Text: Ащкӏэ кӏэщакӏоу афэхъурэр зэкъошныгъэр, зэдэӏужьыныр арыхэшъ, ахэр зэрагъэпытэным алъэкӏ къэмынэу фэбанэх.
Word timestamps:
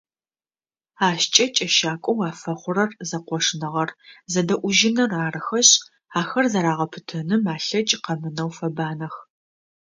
Ащкӏэ 1.07 1.45
кӏэщакӏоу 1.55 2.19
афэхъурэр 2.29 2.91
зэкъошныгъэр, 3.09 3.89
зэдэӏужьыныр 4.31 5.11
арыхэшъ, 5.23 5.71
ахэр 6.19 6.45
зэрагъэпытэным 6.51 7.43
алъэкӏ 7.53 7.93
къэмынэу 8.03 8.51
фэбанэх. 8.57 9.15